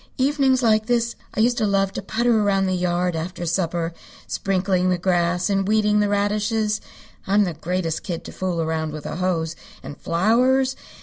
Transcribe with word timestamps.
Evenings 0.17 0.63
like 0.63 0.87
this 0.87 1.15
I 1.35 1.41
used 1.41 1.59
to 1.59 1.67
love 1.67 1.93
to 1.93 2.01
putter 2.01 2.41
around 2.41 2.65
the 2.65 2.73
yard 2.73 3.15
after 3.15 3.45
supper, 3.45 3.93
sprinkling 4.25 4.89
the 4.89 4.97
grass 4.97 5.47
and 5.47 5.67
weeding 5.67 5.99
the 5.99 6.09
radishes. 6.09 6.81
I'm 7.27 7.43
the 7.43 7.53
greatest 7.53 8.01
kid 8.01 8.23
to 8.23 8.31
fool 8.31 8.61
around 8.63 8.93
with 8.93 9.05
a 9.05 9.17
hose. 9.17 9.55
And 9.83 9.95
flowers! 9.95 10.75